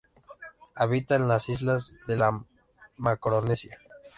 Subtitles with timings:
[0.73, 2.43] Habita en las islas de la
[2.97, 3.77] Macaronesia.